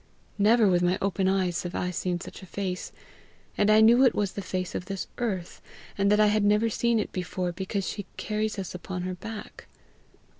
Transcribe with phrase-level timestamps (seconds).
[0.39, 2.91] Never with my open eyes have I seen such a face!
[3.55, 5.61] And I knew it was the face of this earth,
[5.95, 9.67] and that I had never seen it before because she carries us upon her back.